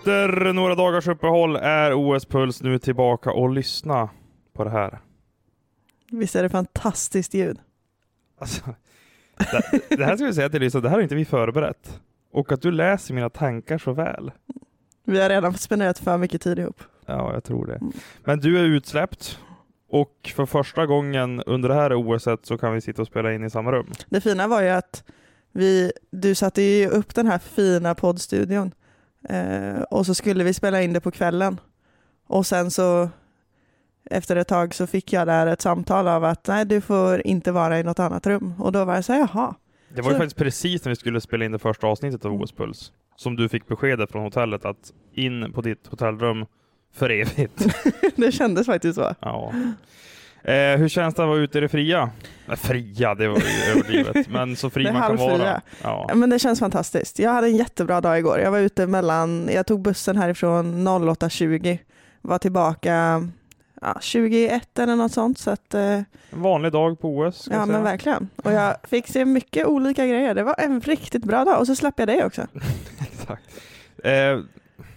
[0.00, 4.08] Efter några dagars uppehåll är OS Puls nu tillbaka och lyssna
[4.52, 4.98] på det här.
[6.10, 7.58] Visst är det fantastiskt ljud?
[8.38, 8.62] Alltså,
[9.88, 12.00] det, det här ska vi säga till Lisa, det här har inte vi förberett.
[12.32, 14.32] Och att du läser mina tankar så väl.
[15.04, 16.82] Vi har redan spenderat för mycket tid ihop.
[17.06, 17.80] Ja, jag tror det.
[18.24, 19.38] Men du är utsläppt
[19.90, 23.44] och för första gången under det här OSet så kan vi sitta och spela in
[23.44, 23.92] i samma rum.
[24.08, 25.04] Det fina var ju att
[25.52, 28.72] vi, du satte ju upp den här fina poddstudion
[29.28, 31.60] eh, och så skulle vi spela in det på kvällen.
[32.26, 33.08] Och sen så
[34.10, 37.52] efter ett tag så fick jag där ett samtal av att nej, du får inte
[37.52, 38.54] vara i något annat rum.
[38.58, 39.54] Och då var jag så här, jaha.
[39.94, 42.32] Det var ju Så- faktiskt precis när vi skulle spela in det första avsnittet av
[42.32, 46.46] OS Puls som du fick beskedet från hotellet att in på ditt hotellrum
[46.94, 47.66] för evigt.
[48.16, 49.14] det kändes faktiskt så.
[49.20, 49.52] Ja.
[50.44, 52.10] Eh, hur känns det att vara ute i det fria?
[52.46, 54.28] Nej, fria, det var överdrivet.
[54.30, 55.60] Men så fri man kan vara.
[55.82, 56.10] Ja.
[56.14, 57.18] Men det känns fantastiskt.
[57.18, 58.38] Jag hade en jättebra dag igår.
[58.40, 61.78] Jag var ute mellan, jag tog bussen härifrån 08.20,
[62.22, 63.22] var tillbaka
[63.80, 65.38] ja, 21 eller något sånt.
[65.38, 67.48] Så att, eh, En vanlig dag på OS.
[67.52, 68.28] ja men verkligen.
[68.44, 70.34] Och jag fick se mycket olika grejer.
[70.34, 72.46] Det var en riktigt bra dag och så släppte jag dig också.
[73.12, 73.42] Exakt.
[74.04, 74.38] Eh,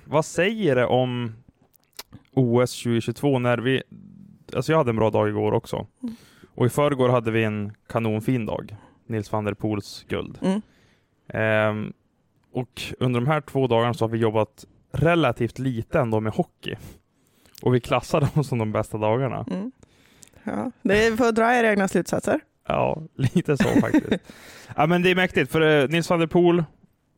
[0.05, 1.35] vad säger det om
[2.33, 3.83] OS 2022 när vi...
[4.55, 5.87] Alltså jag hade en bra dag igår också.
[6.03, 6.15] Mm.
[6.55, 8.75] Och i förrgår hade vi en kanonfin dag.
[9.07, 10.39] Nils van der Poels guld.
[10.41, 10.61] Mm.
[11.27, 11.93] Ehm,
[12.51, 16.75] och under de här två dagarna så har vi jobbat relativt lite ändå med hockey.
[17.61, 19.45] Och vi klassar dem som de bästa dagarna.
[19.51, 19.71] Mm.
[20.43, 22.39] Ja, det får dra era egna slutsatser.
[22.67, 24.23] Ja, lite så faktiskt.
[24.75, 26.63] ja, men det är mäktigt, för eh, Nils van der Poel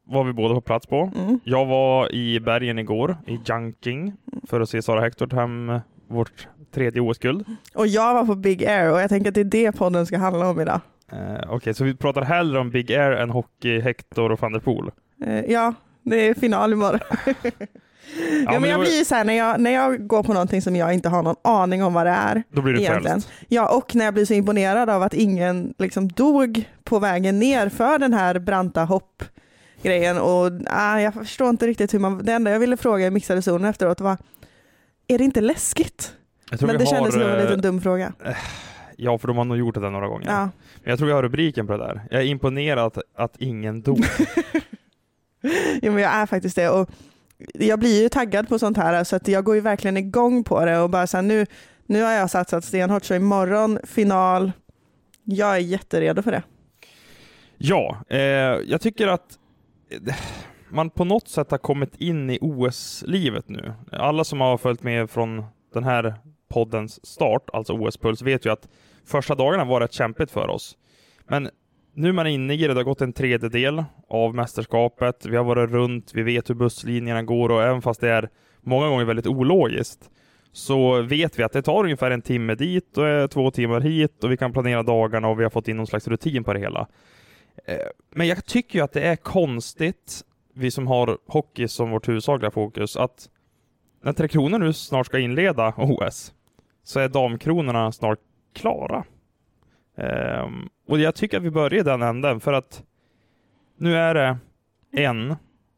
[0.04, 1.12] var vi båda på plats på.
[1.16, 1.40] Mm.
[1.44, 4.14] Jag var i bergen igår, i Junking,
[4.48, 7.46] för att se Sara Hector ta hem eh, vårt tredje OS-guld.
[7.74, 10.18] Och jag var på Big Air och jag tänker att det är det podden ska
[10.18, 10.82] handla om idag.
[11.12, 14.60] Eh, Okej, så vi pratar hellre om Big Air än hockey, Hector och van der
[14.60, 14.92] Poel.
[15.26, 15.74] Eh, ja,
[16.04, 17.00] det är final imorgon.
[18.46, 20.62] ja, men men jag blir ju så här när jag, när jag går på någonting
[20.62, 22.44] som jag inte har någon aning om vad det är.
[22.50, 23.22] Då blir du Egentligen.
[23.22, 23.30] frälst.
[23.48, 27.70] Ja, och när jag blir så imponerad av att ingen liksom dog på vägen ner
[27.70, 30.18] för den här branta hoppgrejen.
[30.18, 32.26] Och ah, jag förstår inte riktigt hur man...
[32.26, 34.18] Det enda jag ville fråga i mixade zonen efteråt var,
[35.08, 36.14] är det inte läskigt?
[36.62, 38.14] Men det kändes som en eh, liten dum fråga.
[38.98, 40.28] Ja, för de har nog gjort det där några gånger.
[40.28, 40.50] Ja.
[40.84, 42.02] Men jag tror jag har rubriken på det där.
[42.12, 44.06] Jag är imponerad att, att ingen dog.
[45.82, 46.70] Jo, men jag är faktiskt det.
[46.70, 46.90] Och
[47.54, 50.66] jag blir ju taggad på sånt här så att jag går ju verkligen igång på
[50.66, 51.46] det och bara så här, nu,
[51.86, 54.52] nu har jag satsat stenhårt så imorgon final.
[55.24, 56.44] Jag är jätteredo för det.
[57.58, 58.20] Ja, eh,
[58.66, 59.40] jag tycker att
[59.90, 60.16] eh,
[60.76, 63.74] man på något sätt har kommit in i OS-livet nu.
[63.92, 66.16] Alla som har följt med från den här
[66.48, 68.68] poddens start, alltså OS-puls, vet ju att
[69.06, 70.78] första dagarna var rätt kämpigt för oss.
[71.28, 71.50] Men
[71.94, 75.44] nu är man inne i det, det har gått en tredjedel av mästerskapet, vi har
[75.44, 78.30] varit runt, vi vet hur busslinjerna går och även fast det är
[78.62, 80.10] många gånger väldigt ologiskt
[80.52, 84.24] så vet vi att det tar ungefär en timme dit och eh, två timmar hit
[84.24, 86.60] och vi kan planera dagarna och vi har fått in någon slags rutin på det
[86.60, 86.88] hela.
[87.66, 87.78] Eh,
[88.12, 90.22] men jag tycker ju att det är konstigt,
[90.56, 93.30] vi som har hockey som vårt huvudsakliga fokus, att
[94.02, 96.34] när Tre Kronor nu snart ska inleda OS,
[96.84, 98.20] så är damkronorna snart
[98.54, 99.04] klara.
[99.96, 102.84] Um, och jag tycker att vi börjar i den änden, för att
[103.78, 104.38] nu är det
[104.92, 105.36] en,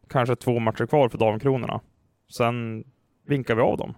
[0.10, 1.82] kanske två matcher kvar för damkronorna.
[2.38, 2.84] Sen
[3.26, 3.94] vinkar vi av dem.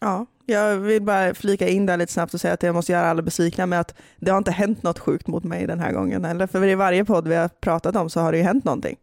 [0.00, 3.06] Ja, jag vill bara flika in där lite snabbt och säga att jag måste göra
[3.06, 6.24] alla besvikna med att det har inte hänt något sjukt mot mig den här gången
[6.24, 6.46] heller.
[6.46, 8.96] För i varje podd vi har pratat om så har det ju hänt någonting.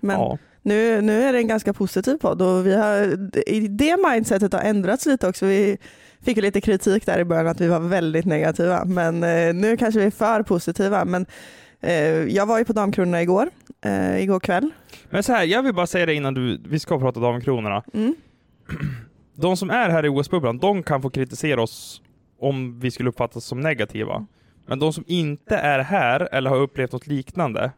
[0.00, 0.38] Men ja.
[0.62, 2.96] nu, nu är det en ganska positiv podd och vi har,
[3.48, 5.46] i det mindsetet har ändrats lite också.
[5.46, 5.78] Vi
[6.22, 9.76] fick ju lite kritik där i början att vi var väldigt negativa, men eh, nu
[9.76, 11.04] kanske vi är för positiva.
[11.04, 11.26] Men
[11.80, 13.50] eh, jag var ju på Damkronorna igår,
[13.84, 14.70] eh, igår kväll.
[15.10, 17.82] Men så här, jag vill bara säga det innan du, vi ska prata damkronorna.
[17.94, 18.14] Mm.
[19.40, 22.02] de som är här i OS-bubblan, de kan få kritisera oss
[22.40, 24.26] om vi skulle uppfattas som negativa.
[24.66, 27.70] Men de som inte är här eller har upplevt något liknande,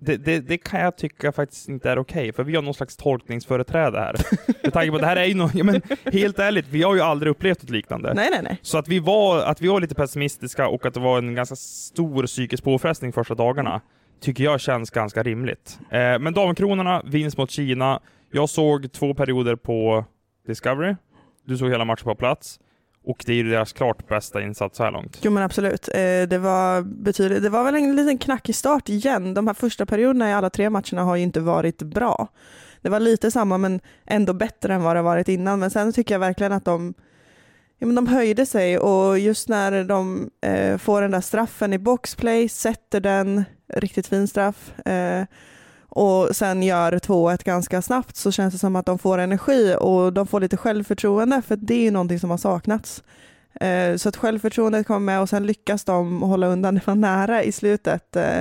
[0.00, 2.96] det, det, det kan jag tycka faktiskt inte är okej, för vi har någon slags
[2.96, 4.16] tolkningsföreträde här.
[4.62, 6.94] Med tanke på att det här är ju något, ja, men helt ärligt, vi har
[6.94, 8.14] ju aldrig upplevt något liknande.
[8.14, 8.58] Nej, nej, nej.
[8.62, 11.56] Så att vi, var, att vi var lite pessimistiska och att det var en ganska
[11.56, 13.80] stor psykisk påfrestning första dagarna,
[14.20, 15.78] tycker jag känns ganska rimligt.
[15.90, 18.00] Eh, men Damkronorna, vinst mot Kina.
[18.32, 20.04] Jag såg två perioder på
[20.46, 20.96] Discovery.
[21.44, 22.60] Du såg hela matchen på plats.
[23.04, 25.18] Och det är ju deras klart bästa insats så här långt.
[25.22, 25.88] Jo men absolut.
[25.88, 29.34] Eh, det, var betydligt, det var väl en liten knackig start igen.
[29.34, 32.28] De här första perioderna i alla tre matcherna har ju inte varit bra.
[32.82, 35.58] Det var lite samma men ändå bättre än vad det varit innan.
[35.58, 36.94] Men sen tycker jag verkligen att de,
[37.78, 41.78] ja, men de höjde sig och just när de eh, får den där straffen i
[41.78, 43.44] boxplay, sätter den,
[43.74, 45.24] riktigt fin straff, eh,
[45.90, 50.12] och sen gör 2-1 ganska snabbt så känns det som att de får energi och
[50.12, 53.02] de får lite självförtroende för det är ju någonting som har saknats.
[53.60, 56.74] Eh, så att självförtroendet kommer med och sen lyckas de hålla undan.
[56.74, 58.38] Det var nära i slutet eh,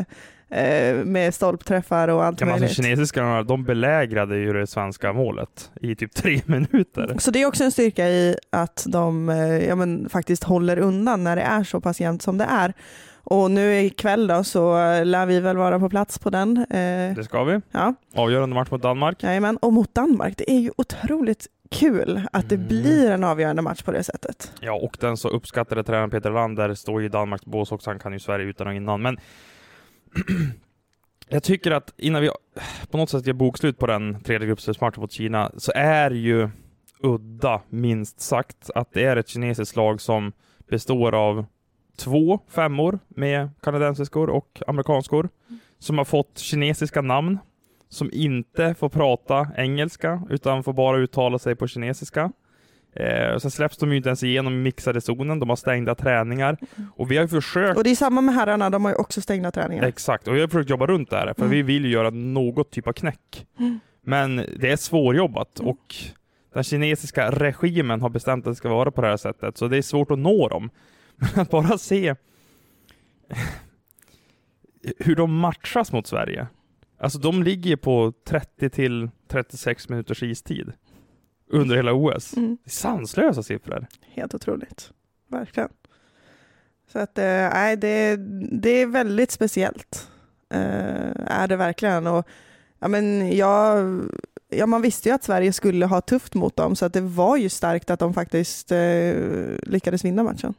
[0.63, 2.63] eh, med stolpträffar och allt Ja, möjligt.
[2.63, 7.15] alltså, kinesiskarna, de belägrade ju det svenska målet i typ tre minuter.
[7.19, 9.29] Så det är också en styrka i att de
[9.67, 12.73] ja, men, faktiskt håller undan när det är så pass jämnt som det är.
[13.29, 14.73] Och nu ikväll då så
[15.03, 16.57] lär vi väl vara på plats på den.
[16.57, 17.61] Eh, Det ska vi.
[17.71, 19.23] ja, Avgörande match mot Danmark.
[19.23, 19.57] jajamän.
[19.57, 22.67] Och mot Danmark, det är ju otroligt kul att det Mm.
[22.67, 24.51] blir en avgörande match på det sättet.
[24.61, 27.89] Ja, och den så uppskattade tränaren Peter Lander står ju i Danmarks bås också.
[27.89, 29.01] Han kan ju Sverige utan och innan.
[29.01, 29.17] Men
[31.29, 32.29] jag tycker att innan vi
[32.91, 36.49] på något sätt gör bokslut på den tredje gruppspelsmatchen mot Kina så är ju
[37.03, 40.31] udda, minst sagt, att det är ett kinesiskt lag som
[40.69, 41.45] består av
[41.99, 45.29] två femmor med kanadensiskor och amerikanskor
[45.79, 47.37] som har fått kinesiska namn
[47.89, 52.31] som inte får prata engelska utan får bara uttala sig på kinesiska.
[52.95, 56.57] Eh, sen släpps de ju inte ens igenom mixade zonen, de har stängda träningar.
[56.95, 59.21] Och vi har ju försökt Och det är samma med herrarna, de har ju också
[59.21, 59.83] stängda träningar.
[59.83, 61.51] Exakt, och jag har försökt jobba runt det här, för Mm.
[61.51, 63.47] vi vill ju göra något typ av knäck.
[63.59, 63.79] Mm.
[64.01, 65.69] Men det är svårjobbat Mm.
[65.71, 65.95] och
[66.53, 69.77] den kinesiska regimen har bestämt att det ska vara på det här sättet, så det
[69.77, 70.69] är svårt att nå dem.
[71.19, 72.15] Men att bara se
[74.99, 76.47] hur de matchas mot Sverige.
[76.99, 80.73] Alltså de ligger på 30 till 36 minuters istid
[81.47, 82.37] under hela OS.
[82.37, 82.57] Mm.
[82.63, 83.87] Det är sanslösa siffror.
[84.01, 84.91] Helt otroligt.
[85.27, 85.69] Verkligen.
[86.91, 88.15] Så att, eh, nej, det,
[88.61, 90.07] det är väldigt speciellt.
[90.49, 92.07] Eh, är det verkligen.
[92.07, 92.27] Och,
[92.79, 93.99] ja, men jag,
[94.49, 97.37] ja, man visste ju att Sverige skulle ha tufft mot dem, så att det var
[97.37, 99.13] ju starkt att de faktiskt eh,
[99.63, 100.53] lyckades vinna matchen.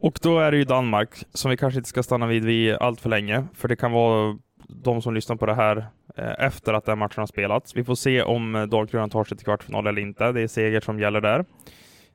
[0.00, 3.00] Och då är det ju Danmark, som vi kanske inte ska stanna vid, vid allt
[3.00, 5.76] för länge, för det kan vara de som lyssnar på det här
[6.16, 7.76] eh, efter att den matchen har spelats.
[7.76, 10.32] Vi får se om eh, Dalkurden tar sig till kvartsfinal eller inte.
[10.32, 11.44] Det är seger som gäller där.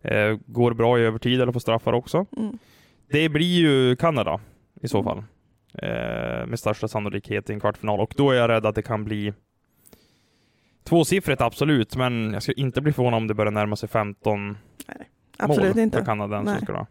[0.02, 2.26] Eh, går bra i övertid eller på straffar också.
[2.38, 2.58] Mm.
[3.12, 4.40] Det blir ju Kanada
[4.82, 5.18] i så fall.
[5.74, 8.00] Eh, med största sannolikhet i en kvartsfinal.
[8.00, 9.34] Och då är jag rädd att det kan bli
[10.84, 14.58] tvåsiffrigt absolut, men jag skulle inte bli förvånad om det börjar närma sig 15
[15.38, 15.98] Absolut mål inte.
[15.98, 16.88] för kanadensarna.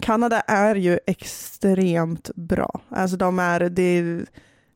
[0.00, 2.80] Kanada är ju extremt bra.
[2.88, 4.26] Alltså de är, det är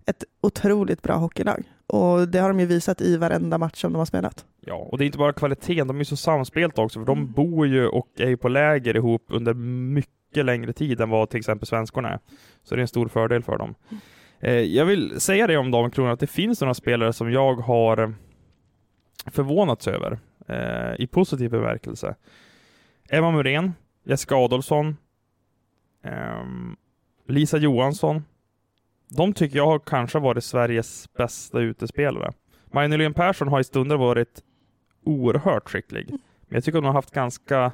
[0.07, 1.63] ett otroligt bra hockeylag.
[1.87, 4.45] Och det har de ju visat i varenda match som de har spelat.
[4.61, 7.33] Ja, och det är inte bara kvaliteten, de är så samspelta också, för de Mm.
[7.33, 11.39] bor ju och är ju på läger ihop under mycket längre tid än vad till
[11.39, 12.19] exempel svenskorna är.
[12.65, 13.75] Så det är en stor fördel för dem.
[14.41, 18.15] Eh, jag vill säga det om Damkronan, att det finns några spelare som jag har
[19.27, 22.15] förvånats över, eh, i positiv bemärkelse.
[23.13, 23.75] Emma Muren,
[24.05, 24.97] Jessica Adolfsson,
[26.05, 26.77] ehm,
[27.29, 28.25] Lisa Johansson.
[29.09, 32.33] De tycker jag har kanske varit Sveriges bästa utespelare.
[32.73, 34.43] Maja Persson har i stunder varit
[35.05, 36.11] oerhört skicklig.
[36.11, 36.19] Men
[36.57, 37.73] jag tycker hon har haft ganska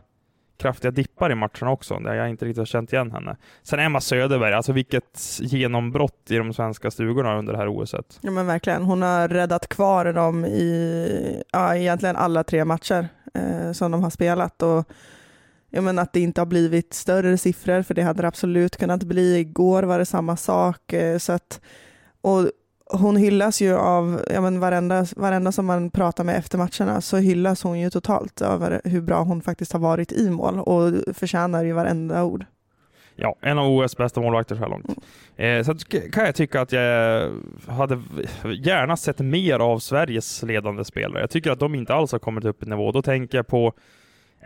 [0.56, 3.36] kraftiga dippar i matcherna också, där jag inte riktigt har känt igen henne.
[3.62, 8.18] Sen Emma Söderberg, alltså vilket genombrott i de svenska stugorna under det här OSet.
[8.20, 8.82] Ja men verkligen.
[8.82, 14.10] Hon har räddat kvar dem i ja, egentligen alla tre matcher eh, som de har
[14.10, 14.62] spelat.
[14.62, 14.84] Och,
[15.76, 19.02] ja, men att det inte har blivit större siffror, för det hade det absolut kunnat
[19.02, 19.38] bli.
[19.38, 20.92] Igår var det samma sak.
[20.92, 21.60] Eh, så att,
[22.20, 22.50] och
[22.90, 27.16] hon hyllas ju av, ja, men varenda, varenda som man pratar med efter matcherna så
[27.16, 31.64] hyllas hon ju totalt över hur bra hon faktiskt har varit i mål och förtjänar
[31.64, 32.44] ju varenda ord.
[33.16, 34.86] Ja, en av OS bästa målvakter så här långt.
[35.36, 35.74] Eh, så
[36.12, 37.30] kan jag tycka att jag
[37.68, 38.02] hade
[38.62, 41.20] gärna sett mer av Sveriges ledande spelare.
[41.20, 42.92] Jag tycker att de inte alls har kommit upp i nivå.
[42.92, 43.72] Då tänker jag på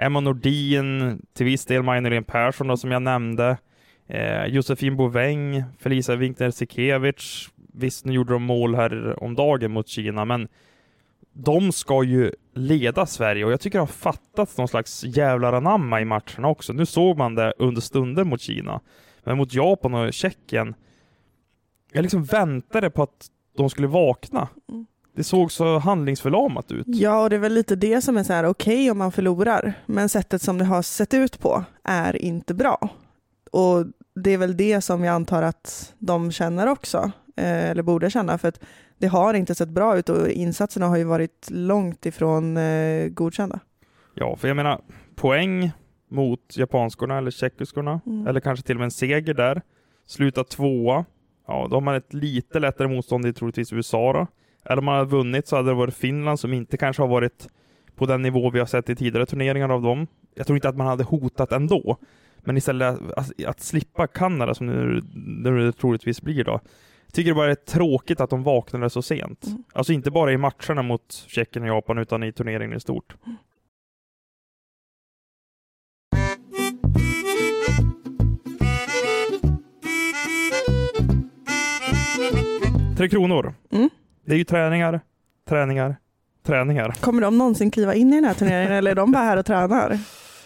[0.01, 3.59] Emma Nordin, till viss del Maja Persson då, som jag nämnde.
[4.07, 7.49] Eh, Josefin Boväng, Felicia Winkner Sikevich.
[7.73, 10.49] Visst, nu gjorde de mål här om dagen mot Kina, men
[11.33, 16.01] de ska ju leda Sverige och jag tycker det har fattats någon slags jävlar anamma
[16.01, 16.73] i matcherna också.
[16.73, 18.81] Nu såg man det under stunder mot Kina,
[19.25, 20.75] men mot Japan och Tjeckien
[21.93, 23.27] jag liksom väntade på att
[23.57, 24.49] de skulle vakna.
[24.69, 24.87] Mm.
[25.15, 26.87] Det såg så handlingsförlamat ut.
[26.89, 29.73] Ja, och det är väl lite det som är så här okej om man förlorar,
[29.87, 32.89] men sättet som det har sett ut på är inte bra.
[33.53, 38.11] Och det är väl det som jag antar att de känner också, eh, eller borde
[38.11, 38.61] känna, för att
[38.99, 43.61] det har inte sett bra ut och insatserna har ju varit långt ifrån eh, godkända.
[44.15, 44.81] Ja, för jag menar,
[45.17, 45.71] poäng
[46.11, 48.27] mot japanskorna eller tjeckiskorna, Mm.
[48.27, 49.63] eller kanske till och med en seger där.
[50.07, 51.05] Sluta tvåa.
[51.47, 54.27] Ja, då har man ett lite lättare motstånd i troligtvis USA då.
[54.65, 57.49] Eller om man hade vunnit så hade det varit Finland som inte kanske har varit
[57.95, 60.07] på den nivå vi har sett i tidigare turneringar av dem.
[60.35, 61.97] Jag tror inte att man hade hotat ändå.
[62.39, 66.61] Men istället att, att slippa Kanada som nu, nu det troligtvis blir då.
[67.07, 69.47] Jag tycker det bara är tråkigt att de vaknade så sent.
[69.47, 69.65] Mm.
[69.73, 73.17] Alltså inte bara i matcherna mot Tjeckien och Japan utan i turneringen i stort.
[82.97, 83.55] Tre Kronor.
[83.71, 83.91] Mm.
[84.31, 85.01] Det är ju träningar,
[85.49, 85.97] träningar,
[86.43, 86.95] träningar.
[87.01, 89.47] Kommer de någonsin kliva in i den här turneringen eller är de bara här och
[89.47, 89.99] tränar?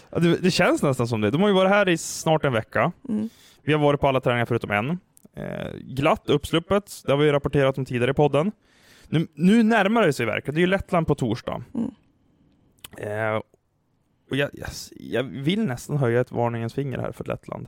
[0.09, 1.31] Det, det känns nästan som det.
[1.31, 2.91] De har ju varit här i snart en vecka.
[3.09, 3.29] Mm.
[3.63, 4.89] Vi har varit på alla träningar förutom en.
[5.35, 8.51] Eh, glatt uppsluppet, det har vi rapporterat om tidigare i podden.
[9.09, 10.55] Nu, nu närmar det sig verkligen.
[10.55, 11.63] Det är ju Lettland på torsdag.
[11.73, 11.91] Mm.
[12.97, 13.41] Eh,
[14.29, 17.67] och jag, jag, jag vill nästan höja ett varningens finger här för Lettland.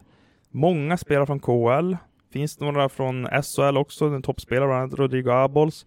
[0.51, 1.95] Många spelar från KL.
[2.33, 5.86] Finns några från SHL också, en toppspelare, bland annat Rodrigo Abols.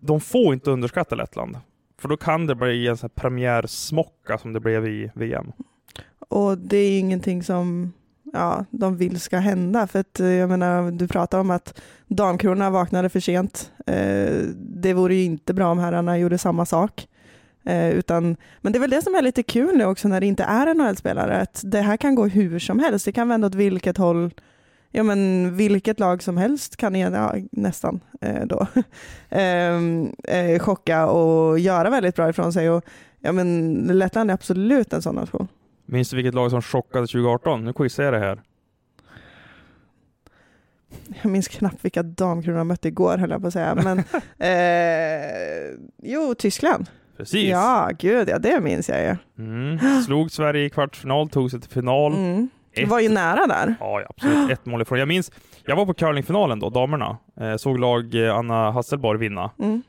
[0.00, 1.56] De får inte underskatta Lettland.
[1.98, 5.52] För då kan det bli en sån här premiärsmocka som det blev i VM.
[6.28, 7.92] Och det är ju ingenting som
[8.32, 9.86] ja, de vill ska hända.
[9.86, 13.72] För att eh, jag menar, du pratar om att damkronorna vaknade för sent.
[13.86, 17.08] Eh, det vore ju inte bra om herrarna gjorde samma sak.
[17.64, 20.26] Eh, utan, men det är väl det som är lite kul nu också när det
[20.26, 21.40] inte är NHL-spelare.
[21.40, 23.04] Att det här kan gå hur som helst.
[23.04, 24.30] Det kan vända åt vilket håll
[24.90, 28.66] Ja men vilket lag som helst kan ja, nästan eh, då
[29.30, 32.70] Ehm, eh, chocka och göra väldigt bra ifrån sig.
[32.70, 32.84] Och,
[33.20, 35.48] ja, men Lettland är absolut en sån nation.
[35.86, 37.64] Minns du vilket lag som chockade 2018?
[37.64, 38.40] Nu quizar jag det här.
[41.22, 43.74] Jag minns knappt vilka damkronor jag mötte igår höll jag på att säga.
[43.74, 43.98] Men,
[44.38, 46.86] eh, jo, Tyskland.
[47.16, 47.50] Precis.
[47.50, 49.16] Ja, gud ja, det minns jag ju.
[49.44, 50.02] Mm.
[50.02, 52.12] Slog Sverige i kvartsfinal, tog sig till final.
[52.12, 52.48] Mm.
[52.82, 53.74] Ett- var ju nära där.
[53.80, 54.50] Ja, ja, absolut.
[54.50, 54.98] Ett mål ifrån.
[54.98, 55.32] Jag minns,
[55.66, 57.16] jag var på curlingfinalen då, damerna.
[57.40, 59.50] Eh, såg lag eh, Anna Hasselborg vinna.
[59.58, 59.82] Mm.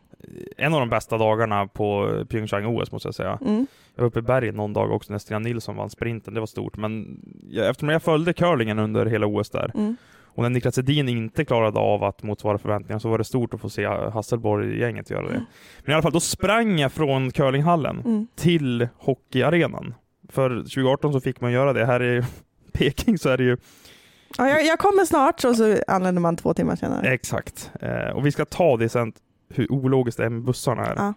[0.58, 3.38] En av de bästa dagarna på Pyeongchang-OS måste jag säga.
[3.42, 3.68] Mm.
[3.96, 6.34] Jag var uppe i bergen någon dag också när Stina Nilsson vann sprinten.
[6.34, 6.78] Det var stort.
[6.78, 7.20] Men
[7.50, 9.96] jag, eftersom jag följde curlingen under hela OS där Mm.
[10.24, 13.62] och när Niklas Edin inte klarade av att motsvara förväntningarna så var det stort att
[13.62, 15.46] få se Hasselborg-gänget göra det.
[15.84, 18.28] Men i alla fall, då sprang jag från curlinghallen Mm.
[18.36, 19.94] till hockeyarenan.
[20.30, 21.86] För 2018 så fick man göra det.
[21.86, 22.24] Här i
[22.80, 23.58] Peking så är det ju
[24.38, 27.08] Ja, jag, jag kommer snart och så anländer man två timmar senare.
[27.14, 27.72] exakt.
[27.82, 29.14] Eh, och vi ska ta det sen,
[29.54, 30.94] hur ologiskt det är med bussarna här.
[30.98, 31.14] Ja.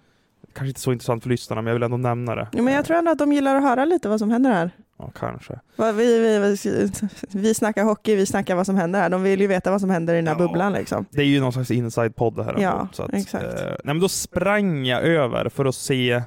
[0.54, 2.48] Kanske inte så intressant för lyssnarna, men jag vill ändå nämna det.
[2.52, 4.70] Ja, men jag tror ändå att de gillar att höra lite vad som händer här.
[4.98, 5.60] Ja, kanske.
[5.76, 6.90] Vi, vi, vi,
[7.28, 9.08] vi snackar hockey, vi snackar vad som händer här.
[9.10, 10.38] De vill ju veta vad som händer i den här Ja.
[10.38, 11.06] bubblan liksom.
[11.10, 12.56] Det är ju någon slags inside-podd det här.
[12.58, 13.44] Ja, ändå, så att, exakt.
[13.44, 16.22] Eh, nej, men då sprang jag över för att se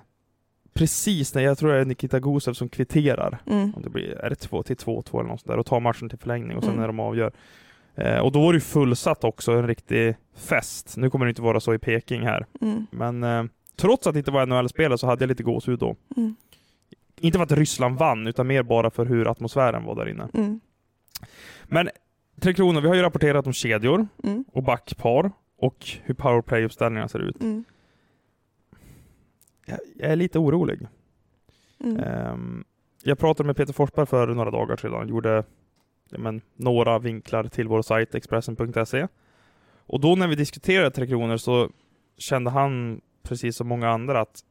[0.76, 3.42] precis när, jag tror det är Nikita Gusev som kvitterar.
[3.46, 3.74] Mm.
[3.76, 6.10] Om det blir, är det 2 till 2-2 eller något sånt där och tar matchen
[6.10, 6.82] till förlängning och sen Mm.
[6.82, 7.32] när de avgör.
[7.96, 10.98] Eh, och då var det ju fullsatt också, en riktig fest.
[10.98, 12.46] Nu kommer det inte vara så i Peking här.
[12.62, 12.88] Mm.
[12.92, 13.44] Men eh,
[13.76, 15.96] trots att det inte var NHL-spelare så hade jag lite gåshud då.
[16.18, 16.36] Mm.
[17.20, 20.28] Inte för att Ryssland vann, utan mer bara för hur atmosfären var där inne.
[20.34, 20.60] Mm.
[21.64, 21.90] Men
[22.42, 24.46] Tre Kronor, vi har ju rapporterat om kedjor Mm.
[24.54, 27.36] och backpar och hur powerplay-uppställningarna ser ut.
[29.66, 30.88] Jag, jag är lite orolig.
[31.80, 32.00] Mm.
[32.00, 32.64] Ehm,
[33.04, 35.44] jag pratade med Peter Forsberg för några dagar sedan, gjorde
[36.10, 39.08] ja, men, några vinklar till vår sajt Expressen.se.
[39.88, 41.70] Och då när vi diskuterade Tre Kronor så
[42.18, 44.44] kände han, precis som många andra, att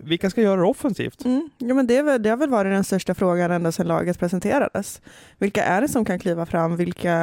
[0.00, 1.24] vilka ska göra det offensivt?
[1.24, 1.50] Mm.
[1.58, 5.02] Ja, men det, väl, det har väl varit den största frågan ända sedan laget presenterades.
[5.38, 6.76] Vilka är det som kan kliva fram?
[6.76, 7.14] Vilka,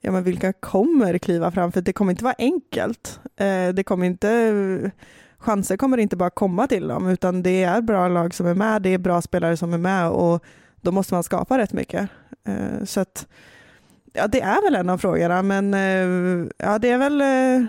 [0.00, 1.72] ja, men vilka kommer kliva fram?
[1.72, 3.20] För det kommer inte vara enkelt.
[3.36, 4.90] Eh, det kommer inte,
[5.42, 8.82] chanser kommer inte bara komma till dem, utan det är bra lag som är med,
[8.82, 10.44] det är bra spelare som är med och
[10.80, 12.08] då måste man skapa rätt mycket.
[12.46, 13.26] Eh, så att,
[14.12, 17.66] ja, det är väl en av frågorna, men eh, ja, det är väl eh,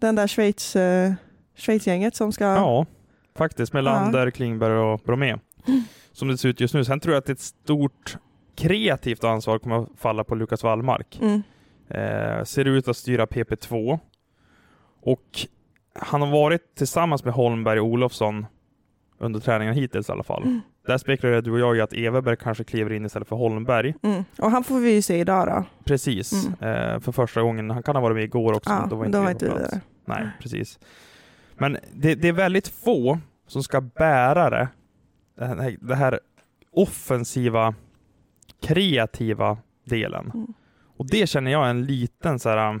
[0.00, 0.76] den där Schweiz,
[1.56, 2.86] Schweiz-gänget som ska Ja,
[3.36, 3.72] faktiskt.
[3.72, 4.30] Med Ja.
[4.30, 5.36] Klingberg och Bromé.
[6.12, 6.84] Som det ser ut just nu.
[6.84, 8.16] Sen tror jag att ett stort
[8.54, 11.20] kreativt ansvar kommer att falla på Lukas Wallmark.
[11.22, 11.42] Mm.
[11.88, 13.98] Eh, ser ut att styra PP2.
[15.02, 15.46] Och
[15.94, 18.46] han har varit tillsammans med Holmberg och Olofsson
[19.18, 20.42] under träningen hittills i alla fall.
[20.42, 20.60] Mm.
[20.86, 23.94] där spekulerar du och jag att Everberg kanske kliver in istället för Holmberg.
[24.02, 24.24] Mm.
[24.38, 25.64] Och han får vi ju se idag då.
[25.84, 26.52] Precis, Mm.
[26.94, 27.70] eh, för första gången.
[27.70, 29.32] Han kan ha varit med igår också, Ja, men då var då inte var vi
[29.32, 29.70] inte plats.
[29.70, 29.80] där.
[30.04, 30.78] Nej, precis.
[31.54, 34.68] Men det, det är väldigt få som ska bära det,
[35.38, 36.20] det här, det här
[36.72, 37.74] offensiva,
[38.62, 40.30] kreativa delen.
[40.34, 40.54] Mm.
[40.96, 42.80] Och det känner jag är en liten så här.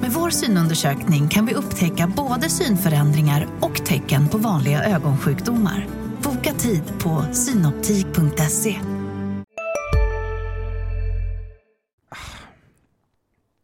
[0.00, 5.86] Med vår synundersökning kan vi upptäcka både synförändringar och tecken på vanliga ögonsjukdomar.
[6.22, 8.76] Boka tid på synoptik.se.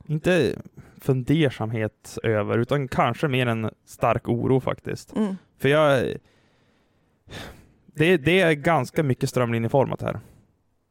[0.09, 0.59] inte
[1.01, 5.17] fundersamhet över, utan kanske mer en stark oro faktiskt.
[5.17, 5.37] Mm.
[5.59, 6.17] För jag...
[7.95, 10.21] Det, det är ganska mycket strömlinjeformat här.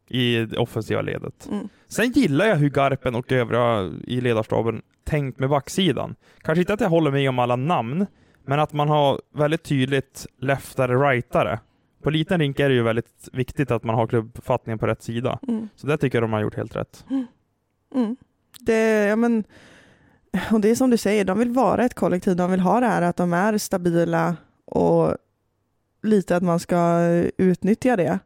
[0.07, 1.47] I det offensiva ledet.
[1.51, 1.69] Mm.
[1.87, 6.15] Sen gillar jag hur Garpen och övriga i ledarstaben tänkt med backsidan.
[6.41, 8.05] Kanske inte att jag håller med om alla namn,
[8.45, 11.59] men att man har väldigt tydligt leftare-rightare.
[12.03, 15.39] På liten rink är det ju väldigt viktigt att man har klubbfattningen på rätt sida.
[15.47, 15.69] Mm.
[15.75, 17.05] Så det tycker jag de har gjort helt rätt.
[17.09, 18.15] Mm.
[18.59, 19.43] Det, ja, men,
[20.51, 22.35] och det är som du säger, de vill vara ett kollektiv.
[22.35, 24.35] De vill ha det här att de är stabila
[24.65, 25.15] och
[26.03, 26.99] lite att man ska
[27.37, 28.19] utnyttja det.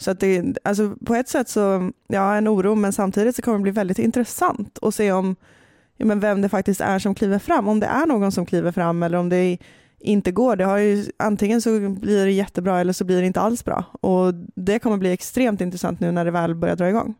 [0.00, 3.58] Så att det, alltså på ett sätt så, ja en oro, men samtidigt så kommer
[3.58, 5.36] det bli väldigt intressant att se om,
[5.96, 7.68] ja, men vem det faktiskt är som kliver fram.
[7.68, 9.58] Om det är någon som kliver fram eller om det
[9.98, 10.56] inte går.
[10.56, 13.84] Det har ju, antingen så blir det jättebra eller så blir det inte alls bra.
[14.00, 17.14] Och det kommer bli extremt intressant nu när det väl börjar dra igång.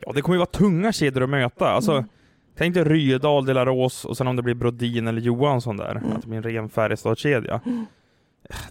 [0.00, 1.68] Ja, det kommer ju vara tunga kedjor att möta.
[1.68, 2.08] Alltså, Mm.
[2.56, 5.90] Tänk dig Ryedal, Delarås och sen om det blir Brodin eller Johansson där.
[5.90, 6.12] Mm.
[6.12, 7.60] Att det blir en ren Färjestadskedja.
[7.66, 7.86] Mm.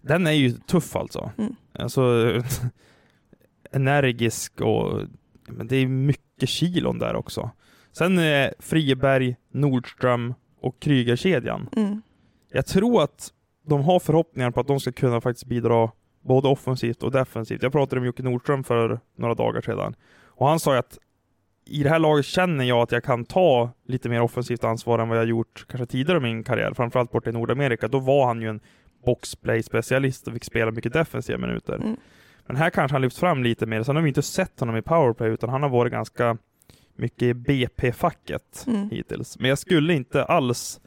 [0.01, 1.31] Den är ju tuff alltså.
[1.37, 1.55] Mm.
[1.79, 2.01] Alltså,
[3.73, 5.01] energisk och
[5.47, 7.51] men det är mycket kilon där också.
[7.91, 11.69] Sen eh, Friberg, Nordström och Krygerkedjan.
[11.75, 12.01] Mm.
[12.51, 13.33] Jag tror att
[13.65, 17.63] de har förhoppningar på att de ska kunna faktiskt bidra både offensivt och defensivt.
[17.63, 20.97] Jag pratade med Jocke Nordström för några dagar sedan och han sa att
[21.65, 25.09] i det här laget känner jag att jag kan ta lite mer offensivt ansvar än
[25.09, 27.87] vad jag gjort kanske tidigare i min karriär, framförallt borta i Nordamerika.
[27.87, 28.59] Då var han ju en
[29.05, 31.75] boxplay-specialist och fick spela mycket defensiva minuter.
[31.75, 31.97] Mm.
[32.47, 33.83] Men här kanske han lyfts fram lite mer.
[33.83, 36.37] Sen har vi inte sett honom i powerplay, utan han har varit ganska
[36.95, 38.89] mycket i BP-facket Mm.
[38.89, 39.39] hittills.
[39.39, 40.79] Men jag skulle inte alls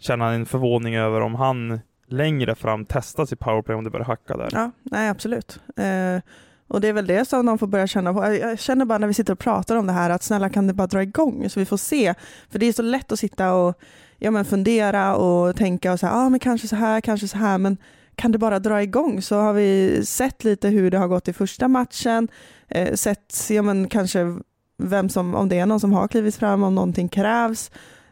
[0.00, 4.36] känna en förvåning över om han längre fram testas i powerplay om det börjar hacka
[4.36, 4.48] där.
[4.52, 5.60] Ja, nej absolut.
[5.76, 6.20] Eh,
[6.68, 8.24] och det är väl det som de får börja känna på.
[8.34, 10.72] Jag- känner bara när vi sitter och pratar om det här att snälla kan det
[10.74, 12.14] bara dra igång så vi får se.
[12.50, 13.80] För det är så lätt att sitta och
[14.18, 17.58] ja, men fundera och tänka och säga, ah, men kanske så här, kanske så här,
[17.58, 17.76] men
[18.20, 21.32] kan det bara dra igång så har vi sett lite hur det har gått i
[21.32, 22.28] första matchen,
[22.68, 24.38] eh, sett ja, men kanske
[24.78, 27.70] vem som, om det är någon som har klivit fram, om någonting krävs,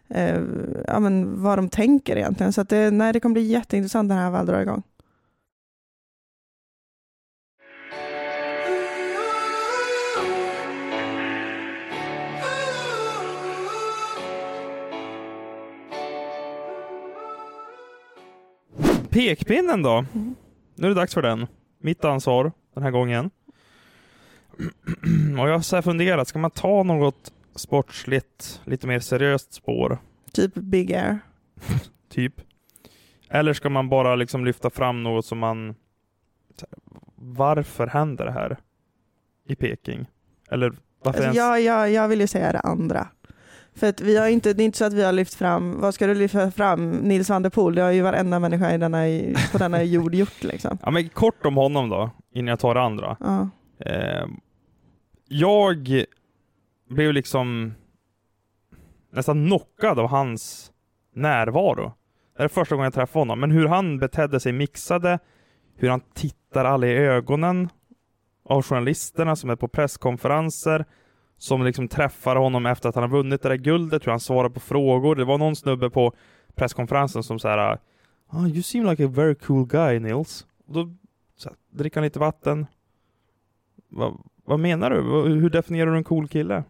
[0.08, 0.40] eh,
[0.86, 2.52] ja, men vad de tänker egentligen.
[2.52, 4.82] Så att det, nej, det kommer bli jätteintressant när det här väl drar igång.
[19.10, 20.04] Pekpinnen då?
[20.14, 20.34] Mm.
[20.74, 21.46] Nu är det dags för den.
[21.78, 23.30] Mitt ansvar den här gången.
[25.40, 29.98] Och jag har så funderat, ska man ta något sportsligt, lite mer seriöst spår?
[30.32, 31.18] Typ Big Air.
[32.08, 32.40] typ?
[33.28, 35.74] Eller ska man bara liksom lyfta fram något som man...
[37.14, 38.56] Varför händer det här
[39.46, 40.06] i Peking?
[40.50, 40.70] Eller
[41.02, 41.36] varför Alltså, ens...
[41.36, 43.08] jag, jag, jag vill ju säga det andra.
[43.78, 45.94] För att vi har inte, det är inte så att vi har lyft fram, vad
[45.94, 46.90] ska du lyfta fram?
[46.90, 48.98] Nils van der Poel, det har ju varenda människa i denna,
[49.52, 50.78] på denna jord gjort liksom.
[50.82, 53.16] Ja men kort om honom då, innan jag tar det andra.
[53.20, 53.48] Ja.
[53.78, 54.26] Eh,
[55.28, 56.04] jag
[56.88, 57.74] blev liksom
[59.12, 60.72] nästan knockad av hans
[61.14, 61.92] närvaro.
[62.36, 65.18] Det är första gången jag träffade honom, men hur han betedde sig mixade,
[65.76, 67.68] hur han tittar alla i ögonen
[68.44, 70.84] av journalisterna som är på presskonferenser,
[71.38, 74.48] som liksom träffar honom efter att han har vunnit det där guldet, hur han svarar
[74.48, 75.14] på frågor.
[75.14, 76.12] Det var någon snubbe på
[76.54, 77.78] presskonferensen som så här
[78.32, 80.46] oh, You seem like a very cool guy Nils.
[80.66, 80.94] Och då
[81.36, 82.66] så här, dricker han lite vatten.
[83.88, 85.00] Va, vad menar du?
[85.40, 86.64] Hur definierar du en cool kille?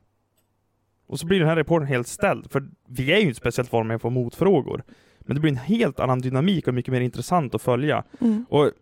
[1.07, 3.85] Och så blir den här reportern helt ställd, för vi är ju inte speciellt vana
[3.85, 4.83] med att få motfrågor.
[5.21, 8.05] Men det blir en helt annan dynamik och mycket mer intressant att följa.
[8.21, 8.47] Mm.
[8.49, 8.73] Och jag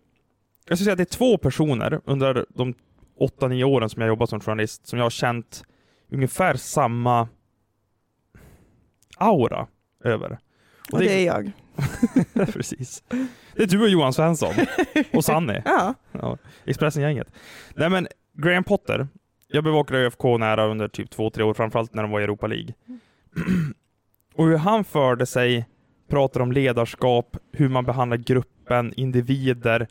[0.65, 2.75] skulle säga att det är två personer under de
[3.41, 5.65] 8-9 åren som jag jobbat som journalist, som jag har känt
[6.11, 7.29] ungefär samma
[9.17, 9.67] aura
[10.05, 10.39] över.
[10.93, 11.53] Och det är jag.
[12.53, 13.03] Precis.
[13.55, 14.55] Det är du och Johan Svensson.
[15.13, 15.63] Och Sanni.
[15.65, 15.95] Ja.
[16.13, 17.29] Ja, Expressen-gänget.
[17.75, 19.09] Nej men, Graham Potter.
[19.49, 22.47] Jag bevakade ÖFK nära under typ två, tre år, framförallt när de var i Europa
[22.47, 22.75] League.
[24.35, 25.67] och hur han förde sig,
[26.09, 29.89] pratade om ledarskap, hur man behandlar gruppen, individer.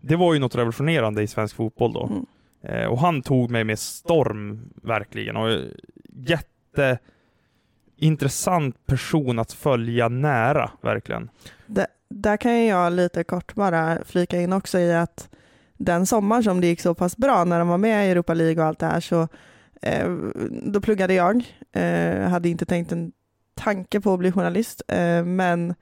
[0.00, 2.06] Det var ju något revolutionerande i svensk fotboll då.
[2.06, 2.26] Mm.
[2.68, 5.36] Eh, och han tog mig med storm, verkligen.
[5.36, 5.48] Och
[6.08, 6.98] jätteintressant jätte
[7.96, 11.30] intressant person att följa nära, verkligen.
[11.66, 15.28] Det, där kan jag lite kort bara flika in också i att
[15.76, 18.62] den sommar som det gick så pass bra när de var med i Europa League
[18.62, 19.28] och allt det här så
[19.82, 20.08] eh,
[20.50, 21.44] då pluggade jag.
[21.72, 23.12] Eh, hade inte tänkt en
[23.54, 25.74] tanke på att bli journalist eh, men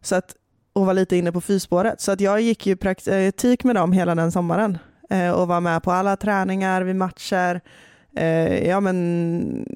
[0.00, 0.36] så att
[0.72, 3.92] och var lite inne på fyrspåret så att jag gick ju praktik eh, med dem
[3.92, 4.78] hela den sommaren
[5.34, 7.60] och var med på alla träningar vid matcher
[8.16, 9.66] eh, ja men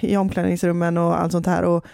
[0.00, 1.86] i omklädningsrummen och allt sånt här och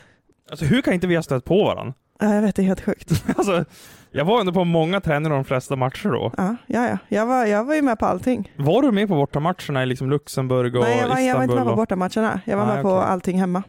[0.51, 1.95] Alltså hur kan inte vi ha stött på varandra?
[2.21, 3.25] ja, jag vet det är helt sjukt.
[3.37, 3.64] alltså,
[4.11, 6.33] jag var ändå på många träningar de flesta matcher då.
[6.37, 6.99] Ja, ja, ja.
[7.09, 8.53] Jag, var, jag var ju med på allting.
[8.57, 11.55] Var du med på bortamatcherna i liksom Luxemburg och Nej, jag var, jag var inte
[11.55, 12.40] med på och- bortamatcherna.
[12.45, 13.62] Jag var Nej, med på allting hemma.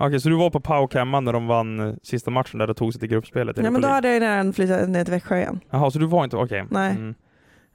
[0.00, 2.74] Okej, så du var på PAOK hemma när de vann eh, sista matchen där de
[2.74, 3.56] tog sig till gruppspelet?
[3.56, 5.60] Nej, men då hade jag redan flyttat ner till Växjö igen.
[5.70, 6.66] Jaha, så du var inte, okej.
[6.70, 6.90] Nej.
[6.90, 7.14] Mm.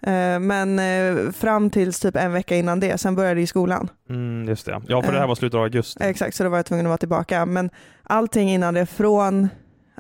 [0.08, 3.90] Eh, Men eh, fram tills typ en vecka innan det, sen började i skolan.
[4.10, 4.82] Mm, just det.
[4.88, 5.28] Ja, för det här Eh.
[5.28, 6.04] var slutet av augusti.
[6.04, 7.46] Exakt, så då var jag tvungen att vara tillbaka.
[7.46, 7.70] Men
[8.04, 9.50] allting innan det, från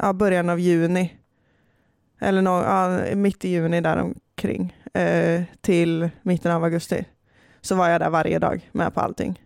[0.02, 1.14] ja, början av juni,
[2.22, 7.06] eller nå, ja, mitt i juni där omkring, eh, till mitten av augusti,
[7.62, 9.42] så var jag där varje dag med på allting.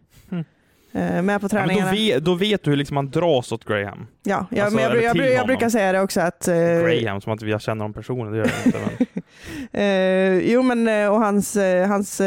[0.97, 1.91] Eh, med på Ja, träningarna.
[1.91, 4.07] då, vet, då vet du hur liksom man dras åt Graham.
[4.23, 5.47] Ja, ja Alltså, men jag, jag, jag, jag honom.
[5.47, 6.47] brukar säga det också att...
[6.47, 8.79] eh, Graham, som att jag känner om personen, det gör jag inte.
[8.79, 9.07] Men...
[9.71, 12.17] Eh, jo men eh, och hans, eh, hans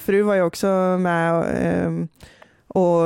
[0.00, 0.66] fru var ju också
[1.00, 1.92] med eh,
[2.68, 2.98] och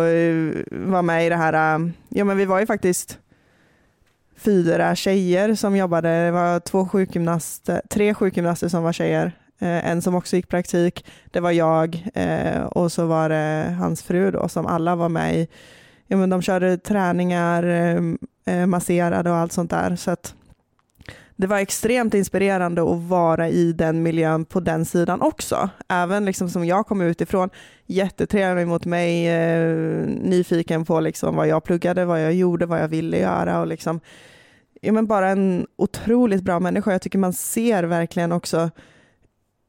[0.70, 3.18] var med i det här, ja men vi var ju faktiskt
[4.36, 10.02] fyra tjejer som jobbade, det var två sjukgymnaster, tre sjukgymnaster som var tjejer, Eh, en
[10.02, 14.48] som också gick praktik, det var jag eh, och så var det hans fru då
[14.48, 15.48] som alla var med i,
[16.06, 18.02] ja men de körde träningar, eh,
[18.54, 20.34] eh, masserade och allt sånt där så att
[21.38, 25.70] det var extremt inspirerande att vara i den miljön på den sidan också.
[25.88, 27.50] Även liksom som jag kom utifrån,
[27.86, 32.88] jättetrevlig mot mig, eh, nyfiken på liksom vad jag pluggade, vad jag gjorde, vad jag
[32.88, 34.00] ville göra och liksom,
[34.80, 36.92] ja, men bara en otroligt bra människa.
[36.92, 38.70] Jag tycker man ser verkligen också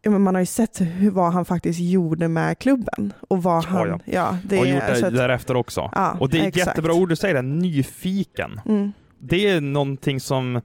[0.06, 3.14] man har ju sett hur, vad han faktiskt gjorde med klubben.
[3.28, 4.00] Och vad Ja, han, ja.
[4.06, 4.38] ja.
[4.44, 5.90] det och är- gjort det att- därefter också.
[5.96, 8.62] ja, och det är ett jättebra ord du säger, där, nyfiken.
[8.66, 10.62] Mm, Det är någonting som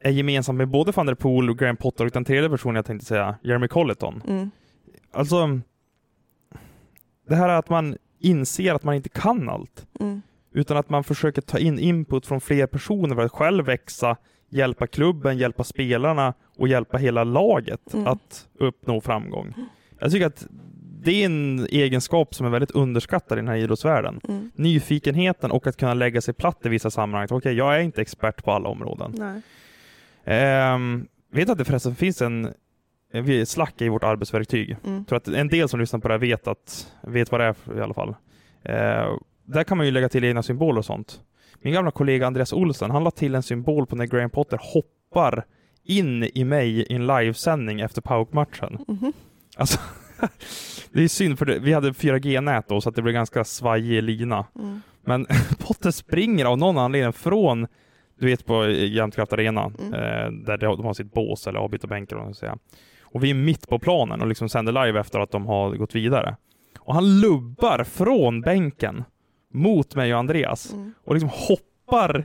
[0.00, 2.86] är gemensamt med både van der Poel och Graham Potter och den tredje personen jag
[2.86, 4.22] tänkte säga, Jeremy Colleton.
[4.28, 4.50] mm,
[5.12, 5.60] Alltså,
[7.28, 11.42] det här att man inser att man inte kan allt, mm, utan att man försöker
[11.42, 14.16] ta in input från fler personer för att själv växa,
[14.54, 18.06] hjälpa klubben, hjälpa spelarna och hjälpa hela laget Mm.
[18.06, 19.54] att uppnå framgång.
[19.98, 20.46] Jag tycker att
[21.02, 24.20] det är en egenskap som är väldigt underskattad i den här idrottsvärlden.
[24.28, 24.50] mm.
[24.54, 27.28] Nyfikenheten och att kunna lägga sig platt i vissa sammanhang.
[27.30, 29.14] Okej, jag är inte expert på alla områden.
[30.24, 32.54] Ehm, vet att det förresten finns en
[33.12, 34.76] vi- Slack i vårt arbetsverktyg.
[34.84, 35.04] Mm.
[35.04, 37.78] Tror att en del som lyssnar på det här vet, att, vet vad det är
[37.78, 38.14] i alla fall.
[38.62, 39.12] Eh,
[39.44, 41.20] där kan man ju lägga till egna symboler och sånt.
[41.64, 45.44] Min gamla kollega Andreas Olsen, han la till en symbol på när Graham Potter hoppar
[45.84, 48.84] in i mig i en livesändning efter PAOK-matchen.
[48.88, 49.12] Mhm.
[49.56, 49.78] Alltså,
[50.92, 54.02] det är synd för det, vi hade 4G-nät då, så att det blev ganska svajig
[54.02, 54.46] lina.
[54.58, 54.82] Mm.
[55.04, 55.26] Men
[55.58, 57.66] Potter springer av någon anledning från,
[58.18, 59.94] du vet på Jämtkraft Arena, Mm.
[59.94, 62.58] eh, där de har sitt bås eller avbytarbänkar, om man ska säga.
[63.02, 65.94] Och vi är mitt på planen och liksom sänder live efter att de har gått
[65.94, 66.36] vidare.
[66.78, 69.04] Och han lubbar från bänken
[69.54, 70.94] mot mig och Andreas Mm.
[71.04, 72.24] och liksom hoppar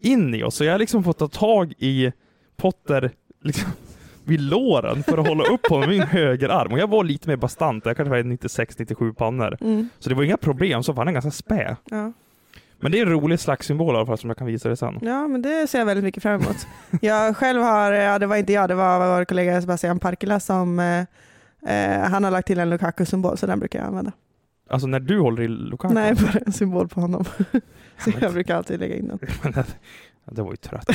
[0.00, 0.54] in i oss.
[0.54, 2.12] Så jag har liksom fått ta tag i
[2.56, 3.10] Potter
[3.42, 3.68] liksom
[4.24, 6.72] vid låren för att hålla upp honom med min högerarm.
[6.72, 9.56] Och jag var lite mer bastant, jag kanske var 96-97 pannor.
[9.60, 9.88] Mm.
[9.98, 11.76] Så det var inga problem, så var han ganska spä.
[11.84, 12.12] Ja.
[12.82, 14.76] Men det är en rolig slags symbol i alla fall som jag kan visa dig
[14.76, 14.98] sen.
[15.02, 16.66] ja, men det ser jag väldigt mycket fram emot.
[17.02, 20.78] Jag själv har, ja det var inte jag, det var vår kollega Sebastian Parkila som
[20.78, 21.00] eh,
[21.74, 24.12] eh, han har lagt till en Lukaku-symbol så den brukar jag använda.
[24.70, 25.94] Alltså när du håller i Lukaku?
[25.94, 27.24] Nej, bara en symbol på honom.
[28.04, 29.18] så jag brukar alltid lägga in den.
[30.24, 30.90] Ja, det var ju trött.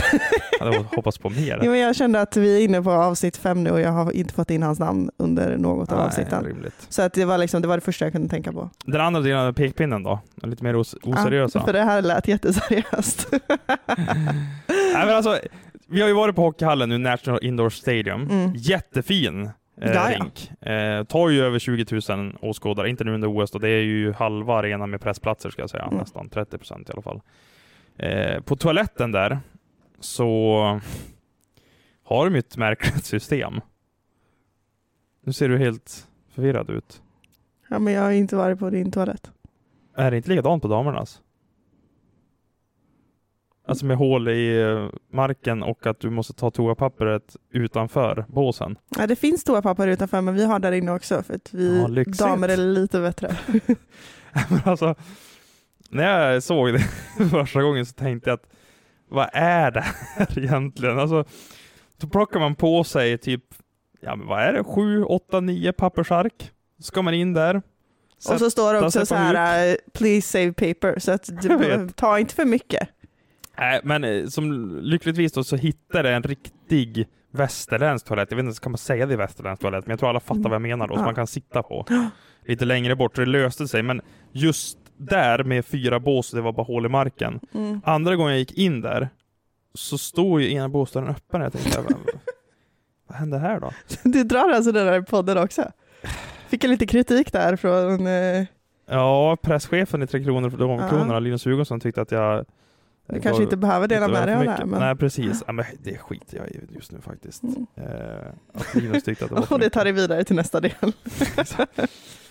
[0.59, 1.59] Jag hade hoppats på mer.
[1.63, 4.11] Jo, men jag kände att vi är inne på avsnitt fem nu och jag har
[4.11, 6.43] inte fått in hans namn under något av Nej, avsnitten.
[6.43, 6.85] rimligt.
[6.89, 8.69] Så att det, var liksom, det var det första jag kunde tänka på.
[8.85, 10.19] Den andra delen av pekpinnen då?
[10.43, 11.59] Lite mer os- oseriösa?
[11.59, 13.27] Ja, för det här lät jätteseriöst.
[14.67, 15.39] Nej, men alltså,
[15.87, 18.21] vi har ju varit på hockeyhallen nu, National Indoor Stadium.
[18.29, 18.51] Mm.
[18.55, 19.49] Jättefin
[19.81, 20.17] eh, Ja, ja.
[20.19, 20.51] rink.
[20.61, 24.13] Eh, tar ju över 20 000 åskådare, inte nu under OS då, det är ju
[24.13, 25.97] halva arenan med pressplatser ska jag säga, Mm.
[25.97, 27.21] nästan 30 procent i alla fall.
[27.97, 29.39] Eh, på toaletten där
[29.99, 30.79] så
[32.03, 33.53] har de ju ett märkligt system.
[35.23, 37.01] Nu ser du helt förvirrad ut.
[37.69, 39.31] Ja, men jag har inte varit på din toalett.
[39.95, 41.21] Är det inte likadant på damernas?
[43.67, 48.77] Alltså med hål i eh, marken och att du måste ta toapappret utanför båsen.
[48.97, 52.25] Ja, det finns toapapper utanför, men vi har där inne också för att vi Ja,
[52.25, 53.37] damer är lite bättre.
[54.65, 54.95] Alltså,
[55.89, 56.79] när jag såg det
[57.29, 58.49] första gången så tänkte jag att
[59.09, 60.99] vad är det här egentligen?
[60.99, 61.25] Alltså,
[61.97, 63.43] då plockar man på sig typ,
[64.01, 66.51] ja men vad är det, sju, åtta, nio pappersark.
[66.79, 67.61] Ska man in där.
[68.29, 72.19] Och så står det också så här, eh, please save paper, så att du ta
[72.19, 72.89] inte för mycket.
[73.57, 78.31] Nej, men eh, som lyckligtvis då så hittade jag en riktig västerländsk toalett.
[78.31, 79.85] Jag vet inte, kan man säga det i västerländsk toalett?
[79.85, 81.85] Men jag tror alla fattar vad jag menar då, som man kan sitta på.
[82.45, 83.83] Lite längre bort, så det löste sig.
[83.83, 87.39] Men just där med fyra bås, det var bara hål i marken.
[87.53, 87.81] Mm.
[87.85, 89.09] Andra gången jag gick in där,
[89.73, 91.41] så stod ju ena båsdörren öppen.
[91.41, 91.93] Jag tänkte, vad,
[93.07, 93.71] vad hände här då?
[94.03, 95.71] Du drar alltså den här podden också?
[96.47, 98.07] Fick jag lite kritik där från...
[98.07, 98.45] Eh,
[98.87, 101.19] Ja, presschefen i Tre Kronor för Damkronorna, Ja.
[101.19, 102.45] Linus Hugosson, tyckte att jag...
[103.07, 104.65] du kanske inte behöver dela med dig av det här.
[104.65, 104.79] Men...
[104.79, 105.43] Nej, precis.
[105.47, 107.43] Ja, men det skiter jag i just nu faktiskt.
[107.43, 107.65] Mm.
[107.75, 107.83] Eh,
[108.53, 110.71] att Linus tyckte att det var Och det tar dig vidare till nästa del.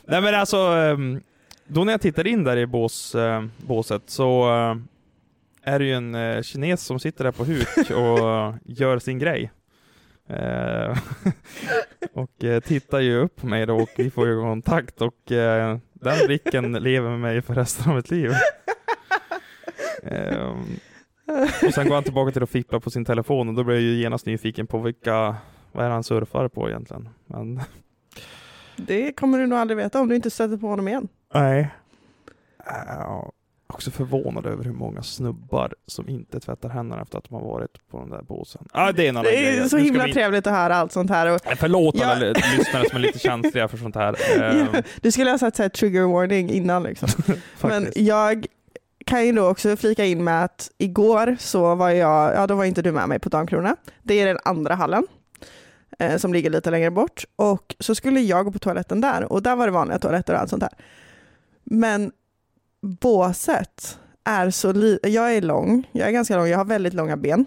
[0.07, 1.21] Nej men alltså, ehm,
[1.67, 4.77] då när jag tittar in där i bås, eh, båset så eh,
[5.73, 9.53] är det ju en eh, kines som sitter där på huk och gör sin grej.
[12.13, 12.31] Och
[12.65, 15.15] tittar ju upp på mig då och vi får ju kontakt och
[15.93, 18.31] den blicken lever med mig för resten av mitt liv.
[20.07, 20.64] Ehm,
[21.67, 23.83] och sen går han tillbaka till att fippla på sin telefon och då blir jag
[23.83, 25.37] ju genast nyfiken på vilka,
[25.73, 27.09] vad är han surfar på egentligen?
[27.27, 27.61] Men
[28.77, 31.09] Det kommer du nog aldrig veta om du inte stöter på honom igen.
[31.35, 31.71] Nej.
[32.71, 33.29] Uh,
[33.67, 37.88] också förvånad över hur många snubbar som inte tvättar händerna efter att de har varit
[37.90, 38.69] på den där båsen.
[38.73, 39.57] Ah, det är en annan Det grej.
[39.57, 41.35] är Nu så himla vi- trevligt att höra allt sånt här.
[41.35, 42.07] Och, Förlåt Ja.
[42.07, 44.17] alla lyssnare som är lite känsliga för sånt här.
[44.43, 47.09] Ehm, Ja, du skulle ha satt så här trigger warning innan liksom.
[47.62, 48.47] Men jag
[49.05, 52.64] kan ju då också flika in med att igår så var jag, ja då var
[52.64, 53.77] inte du med mig på Damkrona.
[54.03, 55.07] Det är den andra hallen
[55.99, 57.25] eh, som ligger lite längre bort.
[57.37, 60.40] Och så skulle jag gå på toaletten där och där var det vanliga toaletter och
[60.40, 60.73] allt sånt där.
[61.64, 62.12] Men
[62.81, 67.17] båset är så litet, jag är lång, jag är ganska lång, jag har väldigt långa
[67.17, 67.47] ben.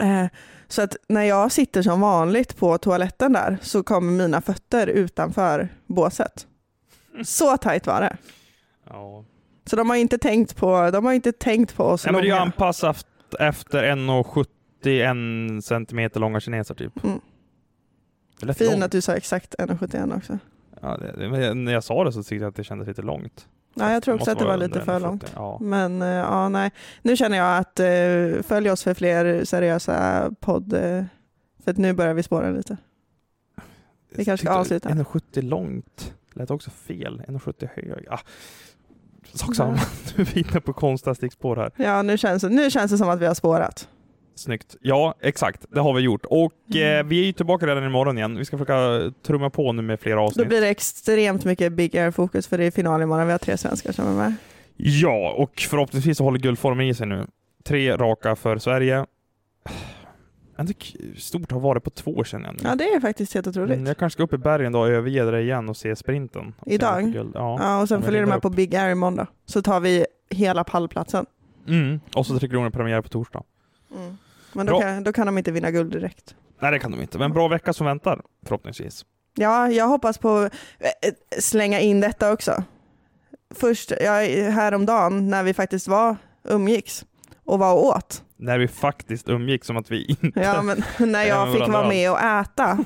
[0.00, 0.26] Eh,
[0.68, 5.68] så att när jag sitter som vanligt på toaletten där så kommer mina fötter utanför
[5.86, 6.46] båset.
[7.24, 8.16] Så tajt var det.
[8.88, 9.24] ja.
[9.66, 12.28] Så de har inte tänkt på, de har inte tänkt på oss Nej, men det
[12.28, 13.06] är ju anpassat
[13.40, 17.04] efter 1,71 centimeter långa kineser typ.
[17.04, 17.20] Mm.
[18.38, 18.84] Det är lätt Fin långt.
[18.84, 20.38] att du sa exakt 1,71 också.
[20.82, 23.48] Ja, det, men när jag sa det så tyckte jag att det kändes lite långt.
[23.74, 25.00] Ja, jag tror också att det var lite för 1,70.
[25.00, 25.32] långt.
[25.34, 25.58] Ja.
[25.60, 26.70] Men eh, ja, nej.
[27.02, 30.72] Nu känner jag att eh, följ oss för fler seriösa podd.
[30.72, 31.04] Eh,
[31.64, 32.76] för att nu börjar vi spåra lite.
[34.10, 34.88] Vi kanske ska avsluta.
[34.88, 36.14] 1,70 långt.
[36.32, 37.22] Lät också fel.
[37.28, 38.06] 1,70 hög.
[38.10, 38.18] Ah.
[39.34, 39.72] Sak samma.
[39.72, 39.78] Nu
[40.22, 41.70] är vi inne på konstiga stickspår här.
[41.76, 43.88] Ja, nu känns, det, nu känns det som att vi har spårat.
[44.36, 44.76] Snyggt.
[44.80, 45.64] Ja, exakt.
[45.70, 46.24] Det har vi gjort.
[46.30, 46.98] Och Mm.
[47.00, 48.36] eh, vi är ju tillbaka redan imorgon igen.
[48.36, 50.48] Vi ska försöka trumma på nu med flera Då avsnitt.
[50.48, 53.26] blir det extremt mycket Big Air-fokus för det är final imorgon.
[53.26, 54.34] Vi har tre svenskar som är med.
[54.76, 57.26] Ja, och förhoppningsvis så håller guldformen i sig nu.
[57.64, 59.06] Tre raka för Sverige.
[60.56, 60.72] Ändå
[61.18, 62.60] stort att ha varit på två känner jag nu.
[62.68, 63.74] Ja, det är faktiskt helt otroligt.
[63.74, 66.54] Mm, jag kanske ska upp i bergen då och överge det igen och se sprinten.
[66.66, 67.14] Idag?
[67.34, 67.58] Ja.
[67.60, 68.54] Ja, och sen följer de rindar med på upp.
[68.54, 69.26] Big Air imorgon då.
[69.46, 71.26] Så tar vi hela pallplatsen.
[71.68, 72.00] Mm.
[72.14, 73.42] Och så Tre Kronor premiär på torsdag.
[74.52, 76.34] Men då kan, då kan de inte vinna guld direkt.
[76.58, 77.18] Nej, det kan de inte.
[77.18, 79.04] Men bra vecka som väntar, förhoppningsvis.
[79.34, 80.42] Ja, jag hoppas på
[80.78, 82.64] eh, slänga in detta också.
[83.54, 84.12] Först ja,
[84.50, 87.04] häromdagen när vi faktiskt var umgicks
[87.44, 88.23] och var och åt.
[88.36, 90.40] När vi faktiskt umgick som att vi inte...
[90.40, 92.84] Ja, men när Ja, jag fick vara med och äta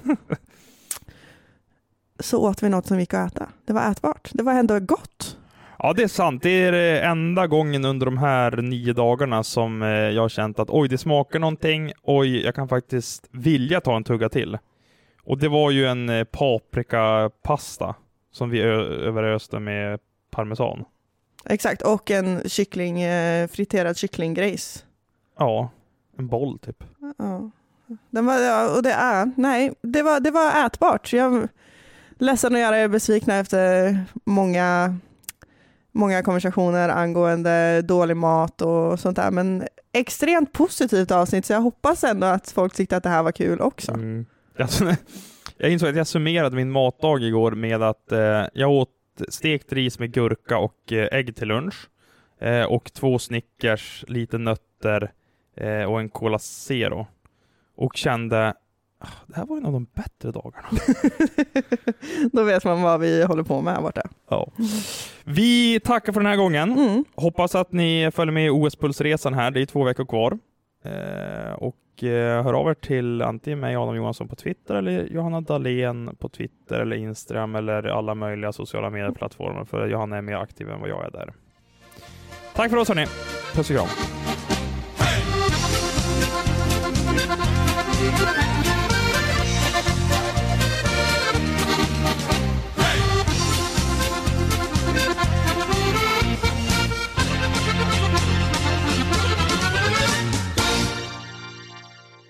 [2.20, 3.48] så åt vi något som gick att äta.
[3.66, 4.30] Det var ätbart.
[4.32, 5.36] Det var ändå gott.
[5.78, 6.42] Ja, det är sant.
[6.42, 10.58] Det är eh, enda gången under de här nio dagarna som eh, jag har känt
[10.58, 11.92] att oj, det smakar någonting.
[12.02, 14.58] Oj, jag kan faktiskt vilja ta en tugga till.
[15.22, 17.94] Och det var ju en eh, paprikapasta
[18.32, 20.84] som vi överöste med parmesan.
[21.44, 22.96] Exakt, och en kyckling,
[23.48, 24.84] friterad kycklinggrejs.
[25.38, 25.70] Ja,
[26.18, 26.84] en boll typ.
[27.18, 27.50] Ja.
[28.10, 31.12] Den var, ja, och det är, nej, det var, det var ätbart.
[31.12, 31.48] Jag är
[32.18, 34.96] ledsen att göra er besvikna efter många,
[35.92, 39.30] många konversationer angående dålig mat och sånt där.
[39.30, 43.32] Men extremt positivt avsnitt, så jag hoppas ändå att folk tyckte att det här var
[43.32, 43.92] kul också.
[43.92, 44.26] Mm.
[44.60, 44.84] Alltså,
[45.56, 48.90] Jag insåg att jag summerade min matdag igår med att eh, jag åt
[49.28, 51.88] stekt ris med gurka och eh, ägg till lunch.
[52.40, 55.12] Eh, och två Snickers, lite nötter
[55.60, 57.06] eh, och en Cola Zero.
[57.76, 58.54] Och kände,
[58.98, 60.68] ah, det här var en av de bättre dagarna.
[62.32, 64.02] Då vet man vad vi håller på med här borta.
[64.28, 64.52] Ja.
[65.24, 66.72] Vi tackar för den här gången.
[66.72, 67.04] Mm.
[67.14, 69.50] Hoppas att ni följer med i OS-pulsresan här.
[69.50, 70.38] Det är två veckor kvar.
[70.84, 75.40] Eh, och eh, hör av er till antingen mig, Adam Johansson på Twitter eller Johanna
[75.40, 80.70] Dahlén på Twitter eller Instagram eller alla möjliga sociala medieplattformar för Johanna är mer aktiv
[80.70, 81.32] än vad jag är där.
[82.54, 83.06] Tack för oss hörni.
[83.54, 84.37] Puss och kram.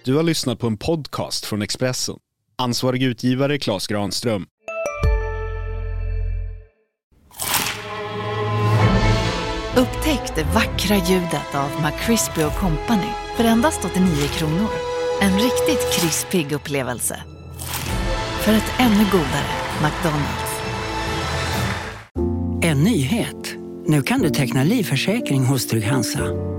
[0.09, 2.17] Du har lyssnat på en podcast från Expressen.
[2.57, 4.47] Ansvarig utgivare Klas Granström.
[9.77, 14.69] Upptäck det vackra ljudet av McCrispy Company för endast 89 kronor.
[15.21, 17.23] En riktigt krispig upplevelse.
[18.41, 19.51] För ett ännu godare
[19.83, 20.61] McDonalds.
[22.63, 23.55] En nyhet.
[23.87, 26.59] Nu kan du teckna livförsäkring hos Trygg-Hansa.